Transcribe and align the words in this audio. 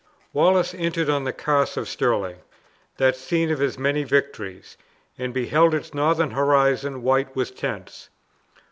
Wallace 0.33 0.73
entered 0.73 1.11
on 1.11 1.25
the 1.25 1.31
Carse 1.31 1.77
of 1.77 1.87
Stirling, 1.87 2.37
that 2.97 3.15
scene 3.15 3.51
of 3.51 3.59
his 3.59 3.77
many 3.77 4.03
victories, 4.03 4.75
and 5.15 5.31
beheld 5.31 5.75
its 5.75 5.93
northern 5.93 6.31
horizon 6.31 7.03
white 7.03 7.35
with 7.35 7.55
tents. 7.55 8.09